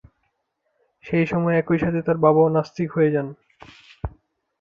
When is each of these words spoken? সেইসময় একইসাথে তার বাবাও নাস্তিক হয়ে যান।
সেইসময় 1.03 1.55
একইসাথে 1.57 1.99
তার 2.01 2.17
বাবাও 2.17 2.47
নাস্তিক 2.49 2.89
হয়ে 2.91 3.13
যান। 3.15 3.27